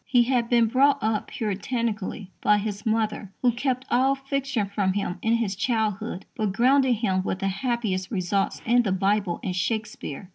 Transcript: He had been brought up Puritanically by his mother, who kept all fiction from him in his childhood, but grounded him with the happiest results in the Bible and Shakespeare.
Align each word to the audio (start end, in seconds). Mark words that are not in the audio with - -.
He 0.07 0.23
had 0.23 0.49
been 0.49 0.65
brought 0.65 0.97
up 1.03 1.27
Puritanically 1.27 2.31
by 2.41 2.57
his 2.57 2.87
mother, 2.87 3.31
who 3.43 3.51
kept 3.51 3.85
all 3.91 4.15
fiction 4.15 4.65
from 4.65 4.93
him 4.93 5.19
in 5.21 5.33
his 5.35 5.55
childhood, 5.55 6.25
but 6.35 6.53
grounded 6.53 6.95
him 6.95 7.21
with 7.21 7.37
the 7.37 7.47
happiest 7.49 8.09
results 8.09 8.63
in 8.65 8.81
the 8.81 8.91
Bible 8.93 9.39
and 9.43 9.55
Shakespeare. 9.55 10.29